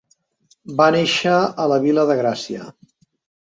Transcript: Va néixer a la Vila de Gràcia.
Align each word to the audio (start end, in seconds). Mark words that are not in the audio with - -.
Va 0.79 0.87
néixer 0.95 1.35
a 1.35 1.69
la 1.75 1.79
Vila 1.87 2.09
de 2.13 2.19
Gràcia. 2.25 2.67